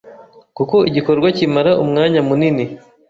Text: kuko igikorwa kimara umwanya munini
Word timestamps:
kuko 0.57 0.75
igikorwa 0.89 1.27
kimara 1.37 1.71
umwanya 1.83 2.19
munini 2.27 2.65